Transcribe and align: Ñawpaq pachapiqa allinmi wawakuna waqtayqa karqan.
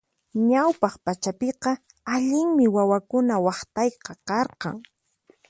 Ñawpaq 0.49 0.93
pachapiqa 1.05 1.71
allinmi 2.13 2.65
wawakuna 2.75 3.35
waqtayqa 3.45 4.11
karqan. 4.27 4.77